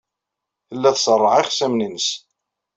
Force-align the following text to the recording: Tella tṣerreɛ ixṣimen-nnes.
Tella 0.67 0.91
tṣerreɛ 0.95 1.33
ixṣimen-nnes. 1.39 2.07